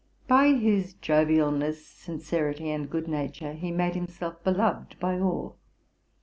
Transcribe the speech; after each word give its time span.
By 0.27 0.53
his 0.53 0.95
jovialness, 0.95 1.85
sincerity, 1.85 2.71
and 2.71 2.89
good 2.89 3.07
nature, 3.07 3.53
he 3.53 3.69
made 3.69 3.93
himself 3.93 4.43
beloved 4.43 4.99
by 4.99 5.19
all. 5.19 5.59